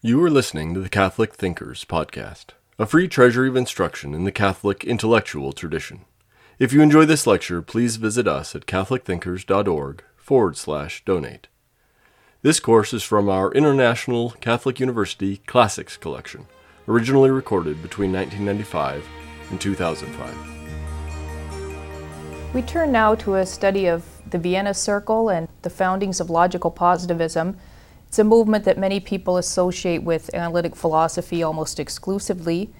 [0.00, 4.30] You are listening to the Catholic Thinkers Podcast, a free treasury of instruction in the
[4.30, 6.04] Catholic intellectual tradition.
[6.60, 11.48] If you enjoy this lecture, please visit us at catholicthinkers.org forward slash donate.
[12.42, 16.46] This course is from our International Catholic University Classics Collection,
[16.86, 19.04] originally recorded between 1995
[19.50, 22.54] and 2005.
[22.54, 26.70] We turn now to a study of the Vienna Circle and the foundings of logical
[26.70, 27.56] positivism
[28.08, 32.70] it's a movement that many people associate with analytic philosophy almost exclusively.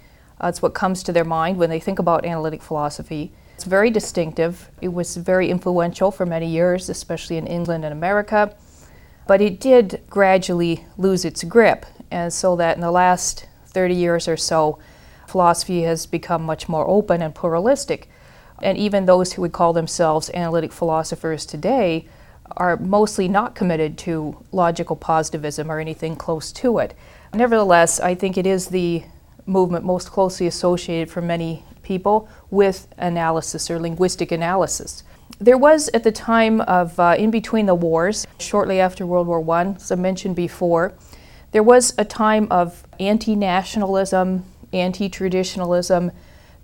[0.43, 3.31] Uh, it's what comes to their mind when they think about analytic philosophy.
[3.55, 4.71] It's very distinctive.
[4.81, 8.57] It was very influential for many years, especially in England and America.
[9.27, 14.29] But it did gradually lose its grip, and so that in the last 30 years
[14.29, 14.79] or so,
[15.27, 18.09] philosophy has become much more open and pluralistic.
[18.63, 22.07] And even those who would call themselves analytic philosophers today
[22.57, 26.95] are mostly not committed to logical positivism or anything close to it.
[27.35, 29.05] Nevertheless, I think it is the
[29.47, 35.03] movement most closely associated for many people with analysis or linguistic analysis.
[35.39, 39.45] There was at the time of uh, in between the wars, shortly after World War
[39.57, 40.95] I, as I mentioned before,
[41.53, 46.13] there was a time of anti nationalism, anti traditionalism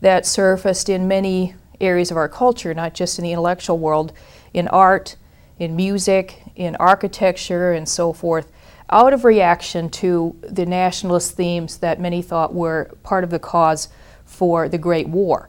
[0.00, 4.12] that surfaced in many areas of our culture, not just in the intellectual world,
[4.52, 5.16] in art,
[5.58, 8.50] in music, in architecture, and so forth,
[8.90, 13.88] out of reaction to the nationalist themes that many thought were part of the cause
[14.24, 15.48] for the Great War.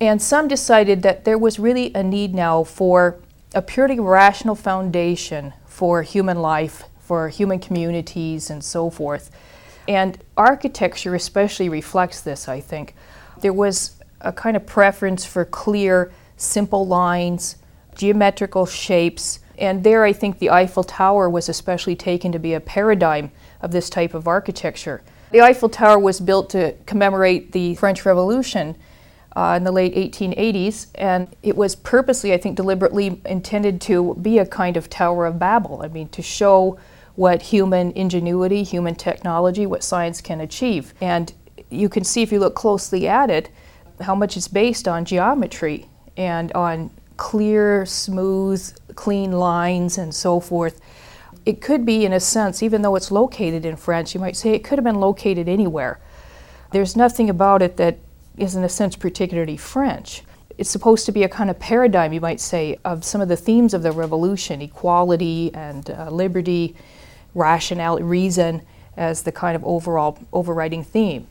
[0.00, 3.18] And some decided that there was really a need now for
[3.54, 9.30] a purely rational foundation for human life, for human communities, and so forth.
[9.86, 12.94] And architecture especially reflects this, I think.
[13.40, 17.56] There was a kind of preference for clear, simple lines,
[18.00, 19.40] geometrical shapes.
[19.58, 23.72] And there, I think the Eiffel Tower was especially taken to be a paradigm of
[23.72, 25.02] this type of architecture.
[25.32, 28.74] The Eiffel Tower was built to commemorate the French Revolution
[29.36, 34.38] uh, in the late 1880s, and it was purposely, I think, deliberately intended to be
[34.38, 35.82] a kind of Tower of Babel.
[35.84, 36.78] I mean, to show
[37.16, 40.94] what human ingenuity, human technology, what science can achieve.
[41.02, 41.32] And
[41.68, 43.50] you can see if you look closely at it,
[44.00, 45.86] how much it's based on geometry
[46.16, 50.80] and on clear, smooth, clean lines and so forth.
[51.44, 54.54] It could be, in a sense, even though it's located in France, you might say
[54.54, 56.00] it could have been located anywhere.
[56.72, 57.98] There's nothing about it that
[58.38, 60.22] is, in a sense, particularly French.
[60.56, 63.36] It's supposed to be a kind of paradigm, you might say, of some of the
[63.36, 66.74] themes of the revolution equality and uh, liberty,
[67.34, 68.62] rationality, reason
[68.96, 71.26] as the kind of overall overriding theme.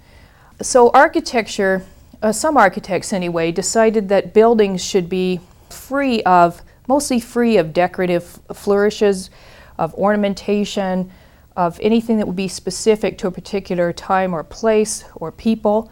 [0.62, 1.84] So, architecture,
[2.22, 5.40] uh, some architects anyway, decided that buildings should be
[5.74, 9.30] free of, mostly free of decorative flourishes,
[9.78, 11.12] of ornamentation,
[11.56, 15.92] of anything that would be specific to a particular time or place or people,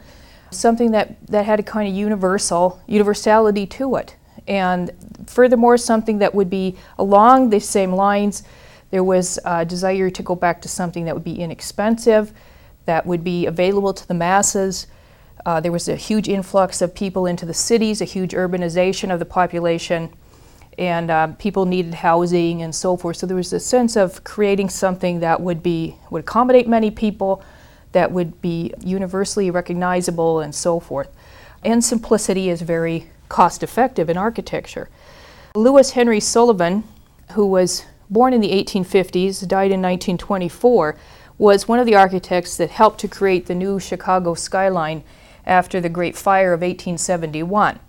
[0.51, 4.15] something that, that had a kind of universal universality to it.
[4.47, 4.91] And
[5.25, 8.43] furthermore, something that would be along the same lines.
[8.91, 12.31] There was a desire to go back to something that would be inexpensive,
[12.85, 14.87] that would be available to the masses,
[15.47, 19.17] uh, there was a huge influx of people into the cities, a huge urbanization of
[19.17, 20.13] the population,
[20.77, 23.15] and uh, people needed housing and so forth.
[23.15, 27.41] So there was a sense of creating something that would be would accommodate many people,
[27.93, 31.07] that would be universally recognizable and so forth.
[31.63, 34.89] And simplicity is very cost effective in architecture.
[35.55, 36.83] Louis Henry Sullivan,
[37.31, 40.97] who was born in the 1850s, died in 1924,
[41.37, 45.05] was one of the architects that helped to create the new Chicago skyline
[45.47, 47.79] after the Great Fire of 1871.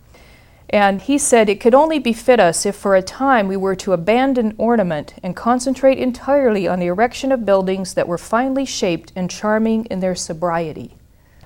[0.70, 3.92] And he said it could only befit us if for a time we were to
[3.92, 9.30] abandon ornament and concentrate entirely on the erection of buildings that were finely shaped and
[9.30, 10.94] charming in their sobriety.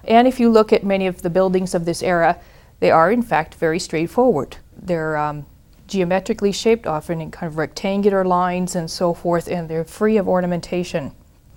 [0.05, 2.39] And if you look at many of the buildings of this era,
[2.81, 4.57] they are in fact very straightforward.
[4.77, 5.47] They're um,
[5.87, 10.27] geometrically shaped, often in kind of rectangular lines and so forth, and they're free of
[10.27, 11.13] ornamentation.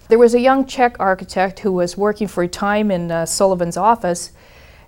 [0.07, 3.77] There was a young Czech architect who was working for a time in uh, Sullivan's
[3.77, 4.31] office,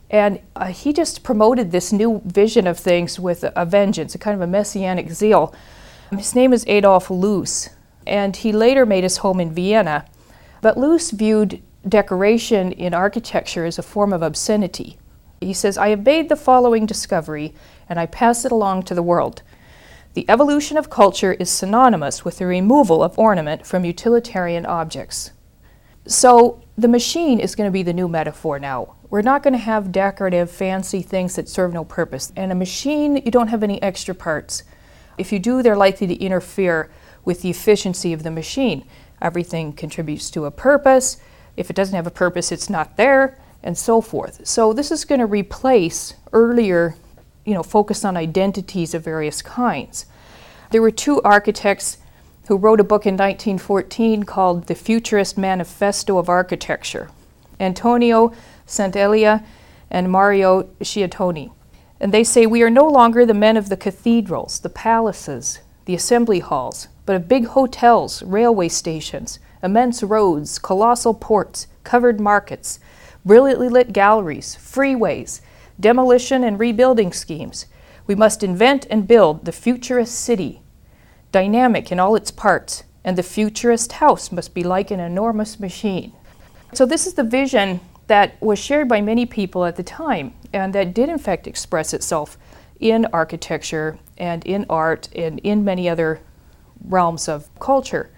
[0.10, 4.18] and uh, he just promoted this new vision of things with a, a vengeance, a
[4.18, 5.54] kind of a messianic zeal.
[6.12, 7.70] His name is Adolf Loos,
[8.06, 10.06] and he later made his home in Vienna.
[10.62, 14.98] But Loos viewed decoration in architecture as a form of obscenity.
[15.42, 17.54] He says, I have made the following discovery,
[17.90, 19.44] and I pass it along to the world.
[20.14, 25.32] The evolution of culture is synonymous with the removal of ornament from utilitarian objects.
[26.08, 28.96] So the machine is going to be the new metaphor now.
[29.10, 32.34] We're not going to have decorative, fancy things that serve no purpose.
[32.36, 34.64] And a machine, you don't have any extra parts.
[35.18, 36.90] If you do, they're likely to interfere
[37.24, 38.86] with the efficiency of the machine.
[39.22, 41.18] Everything contributes to a purpose.
[41.56, 44.46] If it doesn't have a purpose, it's not there, and so forth.
[44.46, 46.96] So this is going to replace earlier,
[47.46, 50.06] you know, focus on identities of various kinds.
[50.72, 51.98] There were two architects
[52.48, 57.10] who wrote a book in 1914 called The Futurist Manifesto of Architecture
[57.60, 58.34] Antonio
[58.68, 59.44] Sant'Elia
[59.90, 61.52] and Mario Chiattone.
[62.00, 65.96] And they say, We are no longer the men of the cathedrals, the palaces, the
[65.96, 72.80] assembly halls, but of big hotels, railway stations, immense roads, colossal ports, covered markets,
[73.26, 75.42] brilliantly lit galleries, freeways,
[75.80, 77.66] demolition and rebuilding schemes.
[78.06, 80.62] We must invent and build the futurist city,
[81.32, 86.14] dynamic in all its parts, and the futurist house must be like an enormous machine.
[86.74, 90.74] So, this is the vision that was shared by many people at the time and
[90.74, 92.38] that did, in fact, express itself
[92.80, 96.22] in architecture and in art and in many other
[96.86, 98.10] realms of culture.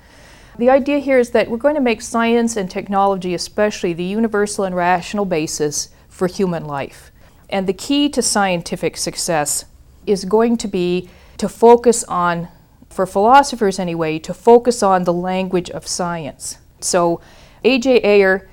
[0.58, 4.66] The idea here is that we're going to make science and technology, especially, the universal
[4.66, 7.12] and rational basis for human life.
[7.50, 9.66] And the key to scientific success
[10.06, 12.50] is going to be to focus on,
[12.90, 16.58] for philosophers anyway, to focus on the language of science.
[16.82, 17.22] So,
[17.64, 18.02] A.J.
[18.04, 18.50] Ayer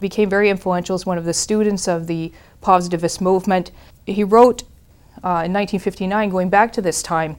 [0.00, 3.70] became very influential as one of the students of the positivist movement.
[4.06, 4.62] He wrote
[5.24, 7.36] uh, in 1959, going back to this time,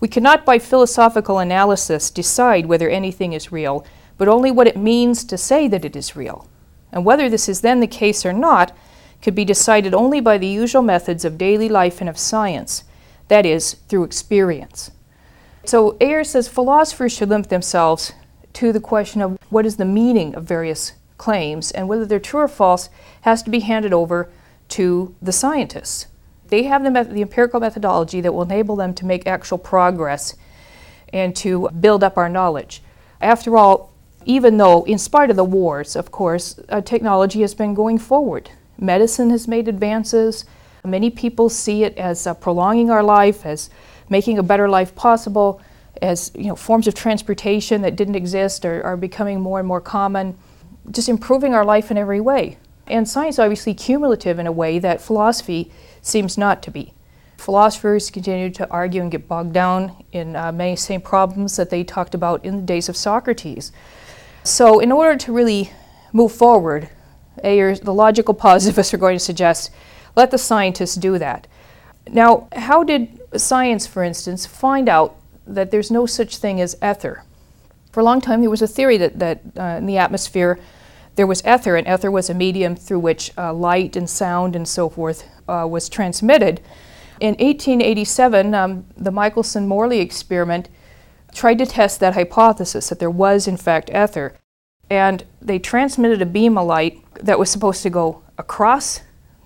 [0.00, 3.86] we cannot by philosophical analysis decide whether anything is real,
[4.18, 6.48] but only what it means to say that it is real.
[6.90, 8.76] And whether this is then the case or not
[9.22, 12.84] could be decided only by the usual methods of daily life and of science,
[13.28, 14.90] that is, through experience.
[15.64, 18.12] So Ayer says philosophers should limit themselves
[18.54, 22.40] to the question of what is the meaning of various claims and whether they're true
[22.40, 22.90] or false
[23.20, 24.28] has to be handed over
[24.66, 26.08] to the scientists.
[26.48, 30.34] They have the, the empirical methodology that will enable them to make actual progress
[31.12, 32.82] and to build up our knowledge.
[33.20, 33.92] After all,
[34.24, 38.50] even though, in spite of the wars, of course, uh, technology has been going forward.
[38.76, 40.44] Medicine has made advances.
[40.84, 43.70] Many people see it as uh, prolonging our life, as
[44.08, 45.60] making a better life possible,
[46.00, 49.80] as you know, forms of transportation that didn't exist are, are becoming more and more
[49.80, 50.36] common
[50.90, 52.58] just improving our life in every way.
[52.86, 55.70] And science obviously cumulative in a way that philosophy
[56.00, 56.92] seems not to be.
[57.38, 61.82] Philosophers continue to argue and get bogged down in uh, many same problems that they
[61.82, 63.72] talked about in the days of Socrates.
[64.44, 65.72] So, in order to really
[66.12, 66.88] move forward,
[67.42, 69.70] Ayers, the logical positivists are going to suggest
[70.14, 71.46] let the scientists do that.
[72.08, 77.24] Now, how did science, for instance, find out that there's no such thing as ether?
[77.92, 80.58] For a long time, there was a theory that, that uh, in the atmosphere
[81.14, 84.66] there was ether, and ether was a medium through which uh, light and sound and
[84.66, 86.62] so forth uh, was transmitted.
[87.20, 90.70] In 1887, um, the Michelson Morley experiment
[91.34, 94.38] tried to test that hypothesis that there was, in fact, ether.
[94.88, 99.00] And they transmitted a beam of light that was supposed to go across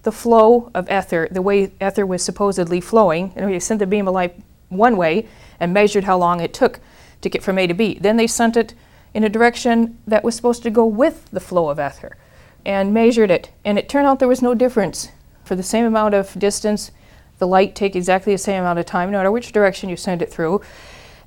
[0.04, 3.32] the flow of ether, the way ether was supposedly flowing.
[3.34, 4.36] And they sent the beam of light
[4.68, 5.26] one way
[5.58, 6.78] and measured how long it took
[7.26, 7.98] to get from A to B.
[8.00, 8.74] Then they sent it
[9.12, 12.16] in a direction that was supposed to go with the flow of ether
[12.64, 13.50] and measured it.
[13.64, 15.10] And it turned out there was no difference.
[15.44, 16.90] For the same amount of distance,
[17.38, 20.22] the light take exactly the same amount of time, no matter which direction you send
[20.22, 20.60] it through.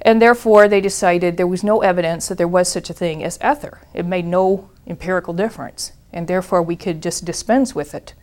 [0.02, 3.38] And therefore, they decided there was no evidence that there was such a thing as
[3.44, 3.82] ether.
[3.94, 8.14] It made no empirical difference, and therefore we could just dispense with it.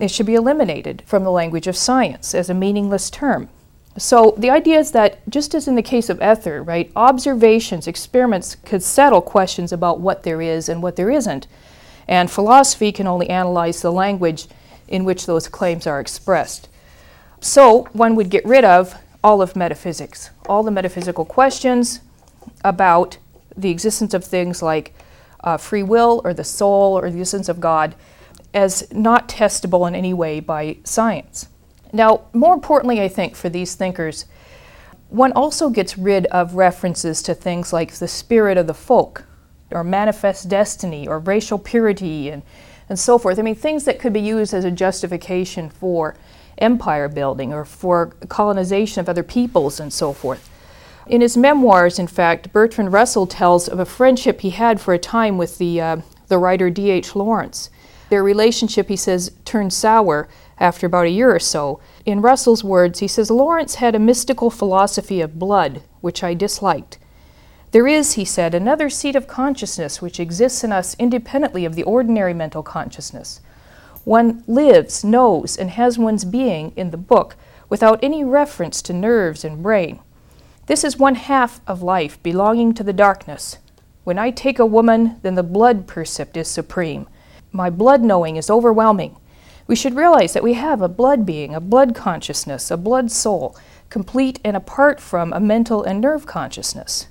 [0.00, 3.48] It should be eliminated from the language of science as a meaningless term.
[3.96, 8.56] So the idea is that just as in the case of ether, right, observations, experiments
[8.56, 11.46] could settle questions about what there is and what there isn't.
[12.08, 14.46] And philosophy can only analyze the language
[14.88, 16.68] in which those claims are expressed.
[17.40, 22.00] So one would get rid of all of metaphysics, all the metaphysical questions
[22.64, 23.18] about
[23.56, 24.94] the existence of things like
[25.42, 27.94] uh, free will or the soul or the existence of God
[28.52, 31.48] as not testable in any way by science.
[31.94, 34.24] Now, more importantly, I think, for these thinkers,
[35.10, 39.24] one also gets rid of references to things like the spirit of the folk,
[39.70, 42.42] or manifest destiny, or racial purity, and,
[42.88, 43.38] and so forth.
[43.38, 46.16] I mean, things that could be used as a justification for
[46.58, 50.50] empire building or for colonization of other peoples and so forth.
[51.06, 54.98] In his memoirs, in fact, Bertrand Russell tells of a friendship he had for a
[54.98, 55.96] time with the, uh,
[56.26, 57.14] the writer D.H.
[57.14, 57.70] Lawrence.
[58.14, 60.28] Their relationship, he says, turned sour
[60.60, 61.80] after about a year or so.
[62.06, 66.98] In Russell's words, he says Lawrence had a mystical philosophy of blood, which I disliked.
[67.72, 71.82] There is, he said, another seat of consciousness which exists in us independently of the
[71.82, 73.40] ordinary mental consciousness.
[74.04, 77.34] One lives, knows, and has one's being in the book
[77.68, 79.98] without any reference to nerves and brain.
[80.66, 83.58] This is one half of life belonging to the darkness,
[84.04, 87.08] When I take a woman, then the blood percept is supreme.
[87.54, 89.16] My blood knowing is overwhelming.
[89.68, 93.56] We should realize that we have a blood being, a blood consciousness, a blood soul,
[93.90, 97.06] complete and apart from a mental and nerve consciousness.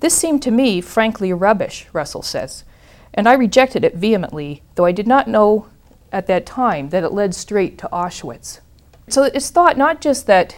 [0.00, 2.64] This seemed to me frankly rubbish, Russell says,
[3.14, 5.68] and I rejected it vehemently, though I did not know
[6.10, 8.58] at that time that it led straight to Auschwitz.
[9.08, 10.56] So it's thought not just that,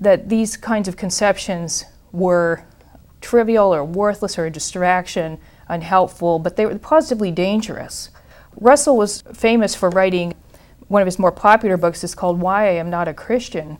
[0.00, 2.64] that these kinds of conceptions were
[3.20, 8.08] trivial or worthless or a distraction, unhelpful, but they were positively dangerous.
[8.56, 10.34] Russell was famous for writing
[10.88, 13.78] one of his more popular books is called Why I Am Not a Christian.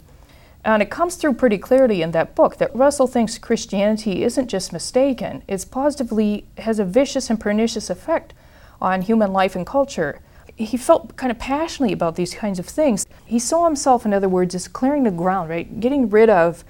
[0.65, 4.73] And it comes through pretty clearly in that book that Russell thinks Christianity isn't just
[4.73, 8.33] mistaken, it's positively has a vicious and pernicious effect
[8.81, 10.21] on human life and culture.
[10.57, 13.07] He felt kind of passionately about these kinds of things.
[13.25, 15.81] He saw himself, in other words, as clearing the ground, right?
[15.81, 16.65] Getting rid of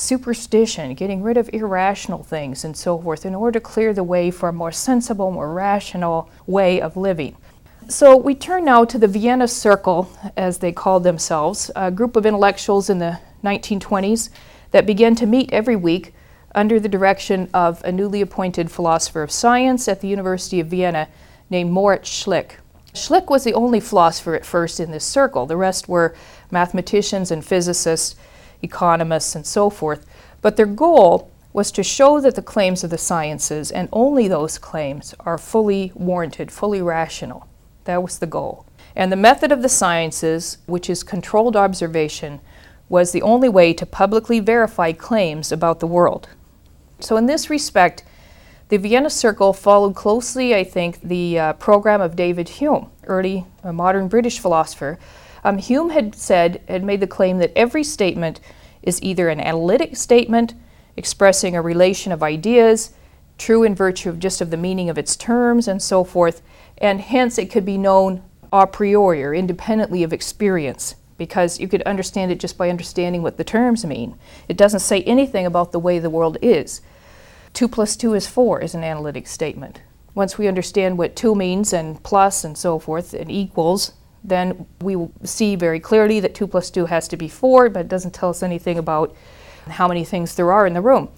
[0.00, 4.30] superstition, getting rid of irrational things and so forth in order to clear the way
[4.30, 7.36] for a more sensible, more rational way of living.
[7.88, 12.24] So we turn now to the Vienna Circle, as they called themselves, a group of
[12.24, 14.30] intellectuals in the 1920s
[14.70, 16.14] that began to meet every week
[16.54, 21.08] under the direction of a newly appointed philosopher of science at the University of Vienna
[21.48, 22.52] named Moritz Schlick.
[22.94, 25.46] Schlick was the only philosopher at first in this circle.
[25.46, 26.14] The rest were
[26.50, 28.16] mathematicians and physicists
[28.62, 30.06] economists, and so forth.
[30.42, 34.58] But their goal was to show that the claims of the sciences, and only those
[34.58, 37.48] claims, are fully warranted, fully rational.
[37.84, 38.66] That was the goal.
[38.94, 42.40] And the method of the sciences, which is controlled observation,
[42.88, 46.28] was the only way to publicly verify claims about the world.
[46.98, 48.04] So, in this respect,
[48.68, 53.72] the Vienna Circle followed closely, I think, the uh, program of David Hume, early uh,
[53.72, 54.98] modern British philosopher,
[55.44, 58.40] um, Hume had said, had made the claim that every statement
[58.82, 60.54] is either an analytic statement
[60.96, 62.92] expressing a relation of ideas,
[63.38, 66.42] true in virtue of just of the meaning of its terms and so forth,
[66.78, 71.82] and hence it could be known a priori or independently of experience because you could
[71.82, 74.18] understand it just by understanding what the terms mean.
[74.48, 76.80] It doesn't say anything about the way the world is.
[77.52, 79.82] 2 plus 2 is 4 is an analytic statement.
[80.14, 83.92] Once we understand what 2 means and plus and so forth and equals,
[84.22, 87.88] then we see very clearly that 2 plus 2 has to be 4, but it
[87.88, 89.14] doesn't tell us anything about
[89.68, 91.08] how many things there are in the room.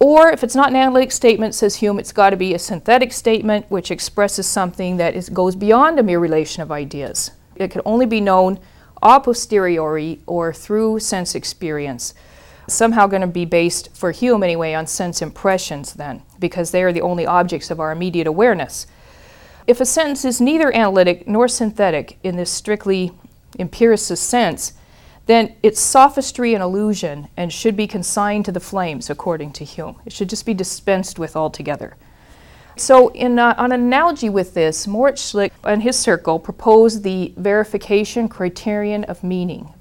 [0.00, 3.12] Or if it's not an analytic statement, says Hume, it's got to be a synthetic
[3.12, 7.32] statement which expresses something that is, goes beyond a mere relation of ideas.
[7.56, 8.60] It can only be known
[9.02, 12.14] a posteriori or through sense experience.
[12.68, 16.92] Somehow going to be based, for Hume anyway, on sense impressions then, because they are
[16.92, 18.86] the only objects of our immediate awareness.
[19.68, 23.12] If a sentence is neither analytic nor synthetic in this strictly
[23.58, 24.72] empiricist sense,
[25.26, 30.00] then it's sophistry and illusion and should be consigned to the flames, according to Hume.
[30.06, 31.98] It should just be dispensed with altogether.
[32.76, 37.34] So, in, uh, on an analogy with this, Moritz Schlick and his circle proposed the
[37.36, 39.74] verification criterion of meaning,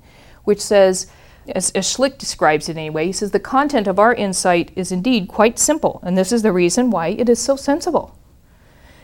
[0.44, 1.08] which says,
[1.56, 5.29] as, as Schlick describes it anyway, he says, the content of our insight is indeed
[5.29, 8.17] quite simple, and this is the reason why it is so sensible.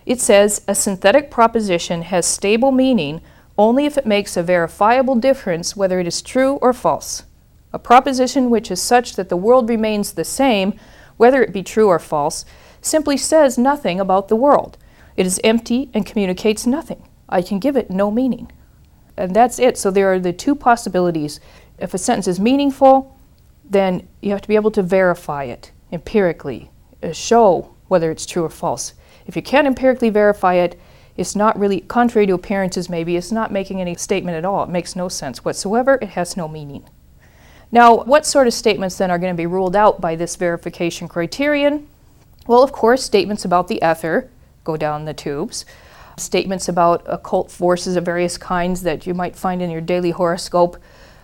[0.05, 3.21] It says a synthetic proposition has stable meaning
[3.57, 7.23] only if it makes a verifiable difference whether it is true or false.
[7.71, 10.73] A proposition which is such that the world remains the same,
[11.17, 12.45] whether it be true or false,
[12.81, 14.77] simply says nothing about the world.
[15.15, 17.07] It is empty and communicates nothing.
[17.29, 18.51] I can give it no meaning.
[19.15, 19.77] And that's it.
[19.77, 21.39] So there are the two possibilities.
[21.77, 23.17] If a sentence is meaningful,
[23.63, 28.43] then you have to be able to verify it empirically, uh, show whether it's true
[28.43, 28.93] or false.
[29.25, 30.79] If you can't empirically verify it,
[31.15, 34.63] it's not really, contrary to appearances maybe, it's not making any statement at all.
[34.63, 35.99] It makes no sense whatsoever.
[36.01, 36.87] It has no meaning.
[37.71, 41.07] Now, what sort of statements then are going to be ruled out by this verification
[41.07, 41.87] criterion?
[42.45, 44.29] Well, of course, statements about the ether
[44.63, 45.65] go down the tubes.
[46.17, 50.77] Statements about occult forces of various kinds that you might find in your daily horoscope,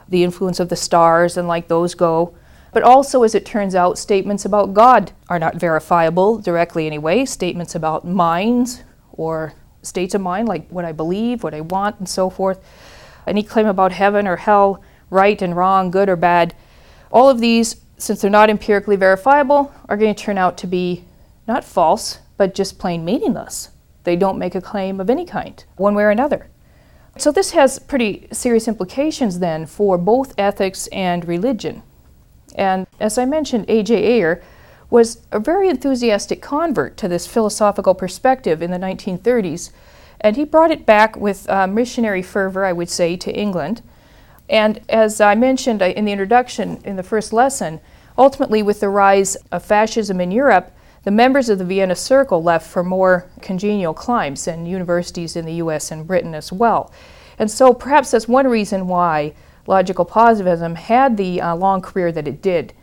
[0.07, 2.35] the influence of the stars, and like those go.
[2.71, 7.25] But also, as it turns out, statements about God are not verifiable directly anyway.
[7.25, 12.07] Statements about minds or states of mind, like what I believe, what I want, and
[12.07, 12.59] so forth.
[13.25, 16.53] Any claim about heaven or hell, right and wrong, good or bad,
[17.11, 21.03] all of these, since they're not empirically verifiable, are going to turn out to be
[21.47, 23.69] not false, but just plain meaningless.
[24.03, 26.47] They don't make a claim of any kind, one way or another.
[27.17, 31.83] So, this has pretty serious implications then for both ethics and religion.
[32.55, 33.95] And as I mentioned, A.J.
[33.95, 34.41] Ayer
[34.89, 39.71] was a very enthusiastic convert to this philosophical perspective in the 1930s,
[40.21, 43.81] and he brought it back with uh, missionary fervor, I would say, to England.
[44.49, 47.79] And as I mentioned uh, in the introduction in the first lesson,
[48.17, 52.67] ultimately with the rise of fascism in Europe, the members of the Vienna Circle left
[52.67, 56.91] for more congenial climes and universities in the US and Britain as well.
[57.37, 59.33] And so perhaps that's one reason why
[59.69, 62.73] logical positivism had the uh, long career that it did.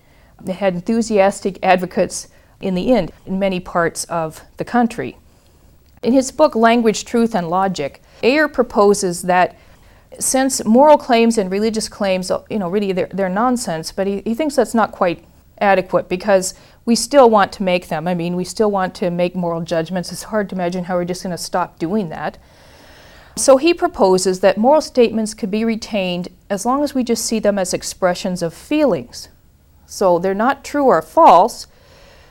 [0.46, 2.28] It had enthusiastic advocates
[2.60, 5.18] in the end in many parts of the country.
[6.02, 9.58] In his book Language, Truth, and Logic, Ayer proposes that
[10.20, 14.34] since moral claims and religious claims, you know, really they're, they're nonsense, but he, he
[14.34, 15.24] thinks that's not quite
[15.58, 18.06] adequate because we still want to make them.
[18.06, 20.12] I mean, we still want to make moral judgments.
[20.12, 22.38] It's hard to imagine how we're just going to stop doing that.
[23.38, 27.38] So he proposes that moral statements could be retained as long as we just see
[27.38, 29.28] them as expressions of feelings.
[29.84, 31.66] So they're not true or false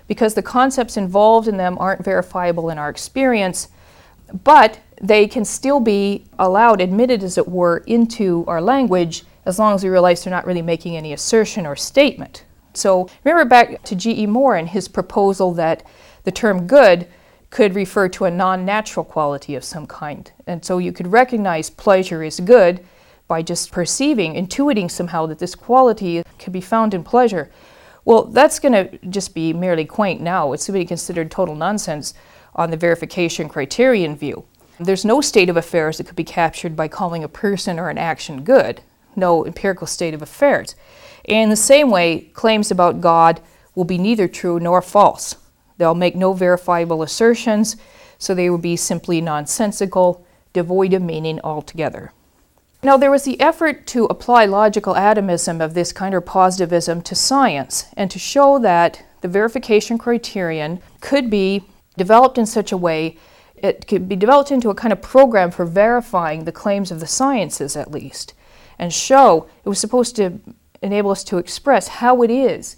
[0.08, 3.70] because the concepts involved in them aren't verifiable in our experience,
[4.44, 9.76] but they can still be allowed, admitted as it were, into our language as long
[9.76, 12.46] as we realize they're not really making any assertion or statement.
[12.74, 14.26] So remember back to G.E.
[14.26, 15.84] Moore and his proposal that
[16.24, 17.08] the term good
[17.50, 20.32] could refer to a non natural quality of some kind.
[20.48, 22.86] And so you could recognize pleasure is good
[23.28, 27.50] by just perceiving, intuiting somehow that this quality can be found in pleasure.
[28.04, 30.54] Well, that's going to just be merely quaint now.
[30.54, 32.14] It's going to be considered total nonsense
[32.54, 34.46] on the verification criterion view.
[34.80, 37.98] There's no state of affairs that could be captured by calling a person or an
[37.98, 38.82] action good,
[39.16, 40.76] no empirical state of affairs.
[41.26, 43.42] And in the same way, claims about God
[43.74, 45.36] will be neither true nor false.
[45.78, 47.76] They'll make no verifiable assertions,
[48.18, 52.12] so they will be simply nonsensical, devoid of meaning altogether.
[52.84, 57.16] Now, there was the effort to apply logical atomism of this kind of positivism to
[57.16, 61.66] science and to show that the verification criterion could be
[61.98, 63.18] developed in such a way
[63.56, 67.08] it could be developed into a kind of program for verifying the claims of the
[67.08, 68.34] sciences at least
[68.78, 70.40] and show it was supposed to
[70.82, 72.78] enable us to express how it is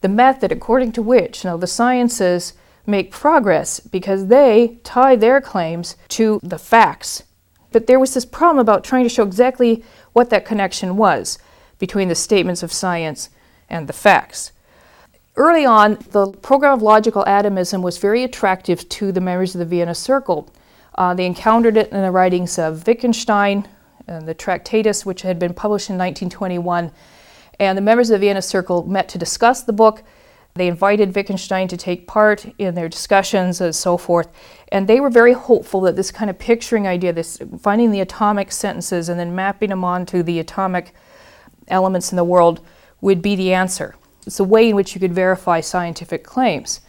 [0.00, 2.54] the method according to which know, the sciences
[2.86, 7.22] make progress because they tie their claims to the facts.
[7.70, 9.84] But there was this problem about trying to show exactly
[10.14, 11.38] what that connection was
[11.78, 13.28] between the statements of science
[13.68, 14.52] and the facts.
[15.36, 19.64] Early on, the program of logical atomism was very attractive to the members of the
[19.64, 20.52] Vienna Circle.
[20.96, 23.68] Uh, they encountered it in the writings of Wittgenstein,
[24.08, 26.90] and the Tractatus, which had been published in 1921,
[27.58, 30.02] and the members of the Vienna Circle met to discuss the book.
[30.54, 34.28] They invited Wittgenstein to take part in their discussions and so forth.
[34.72, 38.50] And they were very hopeful that this kind of picturing idea, this finding the atomic
[38.50, 40.94] sentences and then mapping them onto the atomic
[41.68, 42.60] elements in the world,
[43.00, 43.94] would be the answer.
[44.26, 46.80] It's a way in which you could verify scientific claims.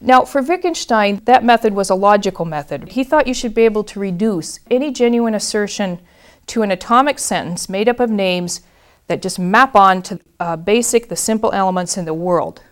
[0.00, 2.90] Now, for Wittgenstein, that method was a logical method.
[2.90, 6.00] He thought you should be able to reduce any genuine assertion
[6.46, 8.60] to an atomic sentence made up of names
[9.08, 12.62] that just map on to uh, basic, the simple elements in the world.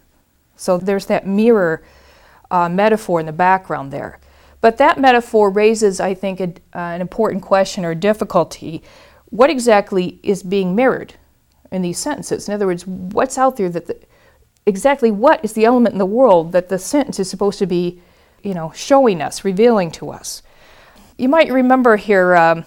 [0.55, 1.83] So there's that mirror
[2.51, 4.21] uh, metaphor in the background there.
[4.61, 8.83] But that metaphor raises, I think, a, uh, an important question or difficulty.
[9.31, 11.15] What exactly is being mirrored
[11.71, 12.49] in these sentences?
[12.49, 13.99] In other words, what's out there that the,
[14.65, 18.01] exactly what is the element in the world that the sentence is supposed to be,
[18.43, 20.43] you know, showing us, revealing to us?
[21.19, 22.65] You might remember here um,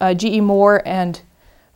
[0.00, 0.40] uh, G.E.
[0.40, 1.20] Moore and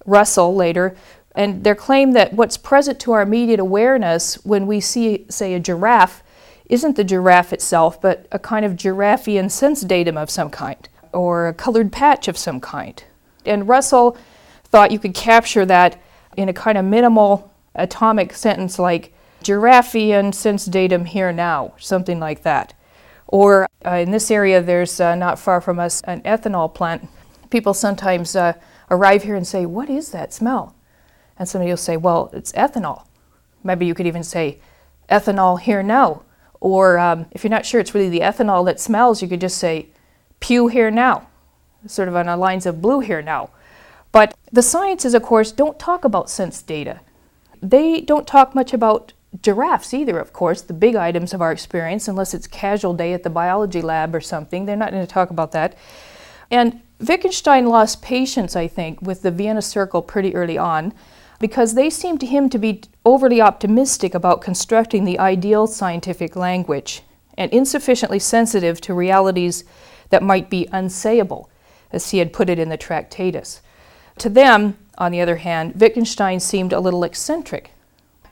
[0.07, 0.97] Russell later
[1.35, 5.61] and their claim that what's present to our immediate awareness when we see, say, a
[5.61, 6.23] giraffe
[6.69, 11.49] isn't the giraffe itself, but a kind of giraffian sense datum of some kind, or
[11.49, 13.05] a colored patch of some kind.
[13.47, 14.17] And Russell
[14.64, 16.01] thought you could capture that
[16.37, 22.43] in a kind of minimal atomic sentence like giraffian sense datum here now, something like
[22.43, 22.75] that.
[23.27, 27.09] Or uh, in this area, there's uh, not far from us an ethanol plant.
[27.51, 28.55] People sometimes uh,
[28.91, 30.75] arrive here and say, What is that smell?
[31.38, 33.07] And somebody will say, well, it's ethanol.
[33.62, 34.59] Maybe you could even say,
[35.09, 36.22] ethanol here now.
[36.61, 39.59] Or um, if you're not sure it's really the ethanol that smells, you could just
[39.59, 39.88] say,
[40.40, 41.29] pew here now,
[41.87, 43.51] sort of on the lines of blue here now.
[44.11, 47.01] But the sciences, of course, don't talk about sense data.
[47.62, 52.09] They don't talk much about giraffes either, of course, the big items of our experience,
[52.09, 54.64] unless it's casual day at the biology lab or something.
[54.64, 55.77] They're not going to talk about that.
[56.51, 60.94] And Wittgenstein lost patience, I think, with the Vienna Circle pretty early on
[61.38, 67.03] because they seemed to him to be overly optimistic about constructing the ideal scientific language
[67.37, 69.64] and insufficiently sensitive to realities
[70.11, 71.46] that might be unsayable,
[71.92, 73.61] as he had put it in the Tractatus.
[74.18, 77.70] To them, on the other hand, Wittgenstein seemed a little eccentric.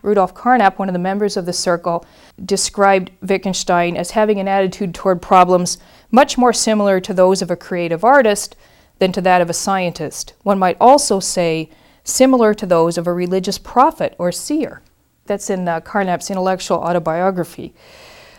[0.02, 2.04] Rudolf Carnap, one of the members of the circle,
[2.44, 5.78] described Wittgenstein as having an attitude toward problems
[6.10, 8.56] much more similar to those of a creative artist
[8.98, 10.34] than to that of a scientist.
[10.42, 11.70] One might also say
[12.06, 14.80] similar to those of a religious prophet or seer.
[15.26, 17.74] That's in uh, Carnap's intellectual autobiography.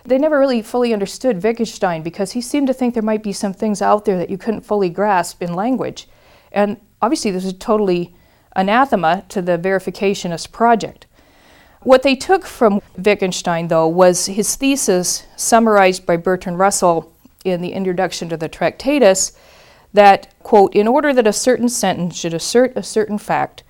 [0.06, 3.54] They never really fully understood Wittgenstein because he seemed to think there might be some
[3.54, 6.08] things out there that you couldn't fully grasp in language.
[6.54, 8.16] And obviously, this is totally
[8.56, 11.06] anathema to the verificationist project.
[11.82, 17.74] What they took from Wittgenstein, though, was his thesis summarized by Bertrand Russell in the
[17.74, 19.38] introduction to the Tractatus
[19.94, 23.64] that, quote, in order that a certain sentence should assert a certain fact,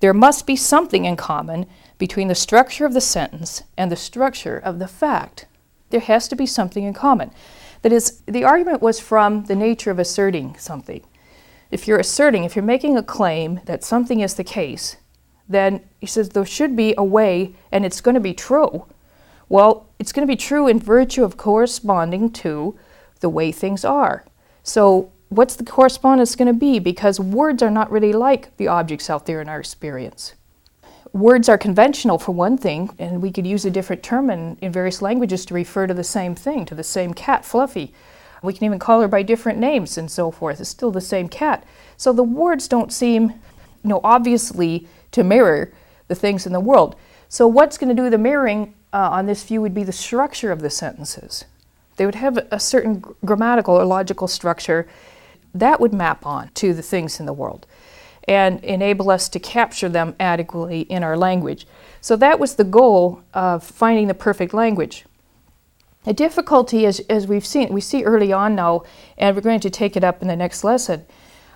[0.00, 1.66] there must be something in common
[1.98, 5.46] between the structure of the sentence and the structure of the fact.
[5.90, 7.30] There has to be something in common.
[7.82, 11.02] That is, the argument was from the nature of asserting something.
[11.70, 14.96] If you're asserting, if you're making a claim that something is the case,
[15.48, 18.86] then he says there should be a way, and it's going to be true.
[19.48, 22.78] Well, it's going to be true in virtue of corresponding to
[23.20, 24.24] the way things are.
[24.62, 26.78] So, what's the correspondence going to be?
[26.78, 30.34] Because words are not really like the objects out there in our experience.
[31.12, 34.72] Words are conventional for one thing, and we could use a different term in, in
[34.72, 37.94] various languages to refer to the same thing, to the same cat, Fluffy.
[38.42, 40.60] We can even call her by different names and so forth.
[40.60, 41.66] It's still the same cat.
[41.96, 43.30] So the words don't seem,
[43.82, 45.72] you know, obviously to mirror
[46.08, 46.94] the things in the world.
[47.28, 50.50] So, what's going to do the mirroring uh, on this view would be the structure
[50.50, 51.44] of the sentences.
[51.96, 54.88] They would have a certain grammatical or logical structure
[55.60, 57.66] that would map on to the things in the world
[58.26, 61.66] and enable us to capture them adequately in our language.
[62.00, 65.06] So, that was the goal of finding the perfect language.
[66.04, 68.84] The difficulty, as, as we've seen, we see early on now,
[69.16, 71.04] and we're going to take it up in the next lesson,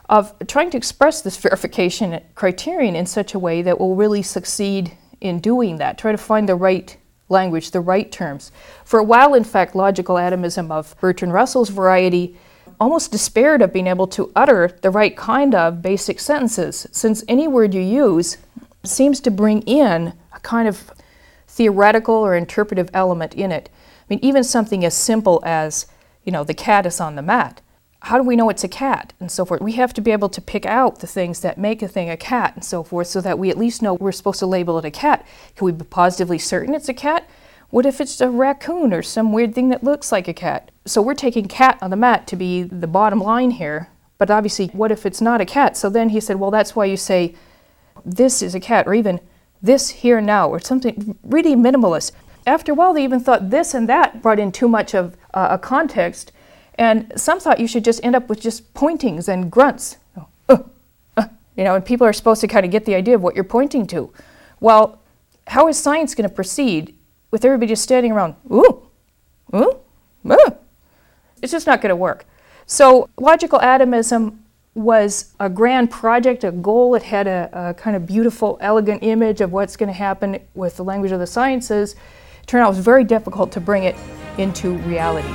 [0.09, 4.97] of trying to express this verification criterion in such a way that will really succeed
[5.21, 5.99] in doing that.
[5.99, 6.97] Try to find the right
[7.29, 8.51] language, the right terms.
[8.85, 12.37] For a while, in fact, logical atomism of Bertrand Russell's variety
[12.83, 17.47] almost despaired of being able to utter the right kind of basic sentences, since any
[17.47, 18.39] word you use
[18.83, 20.91] seems to bring in a kind of
[21.47, 23.71] theoretical or interpretive element in it.
[24.01, 25.87] I mean, even something as simple as,
[26.25, 27.61] you know, the cat is on the mat
[28.05, 29.61] how do we know it's a cat and so forth?
[29.61, 32.17] We have to be able to pick out the things that make a thing a
[32.17, 34.85] cat and so forth so that we at least know we're supposed to label it
[34.85, 35.25] a cat.
[35.55, 37.29] Can we be positively certain it's a cat?
[37.73, 40.71] What if it's a raccoon or some weird thing that looks like a cat?
[40.85, 44.67] So we're taking cat on the mat to be the bottom line here, but obviously,
[44.75, 45.75] what if it's not a cat?
[45.75, 47.35] So then he said, well, that's why you say
[48.05, 49.21] this is a cat, or even
[49.63, 52.13] this here now, or something really minimalist.
[52.47, 55.49] After a while, they even thought this and that brought in too much of uh,
[55.53, 56.31] a context
[56.75, 59.97] and some thought you should just end up with just pointings and grunts.
[60.47, 60.59] Uh,
[61.17, 61.25] uh,
[61.57, 63.45] you know, and people are supposed to kind of get the idea of what you're
[63.45, 64.13] pointing to.
[64.61, 65.01] Well,
[65.47, 66.95] how is science going to proceed
[67.33, 68.87] with everybody just standing around, ooh,
[69.53, 69.81] ooh,
[70.31, 70.57] ooh?
[71.43, 72.25] It's just not going to work.
[72.67, 76.95] So, logical atomism was a grand project, a goal.
[76.95, 80.77] It had a, a kind of beautiful, elegant image of what's going to happen with
[80.77, 81.95] the language of the sciences.
[82.41, 83.97] It turned out it was very difficult to bring it
[84.39, 85.29] into reality.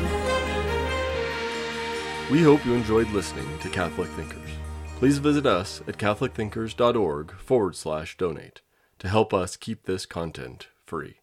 [2.31, 4.49] We hope you enjoyed listening to Catholic Thinkers.
[4.95, 8.61] Please visit us at catholicthinkers.org forward slash donate
[8.99, 11.17] to help us keep this content free.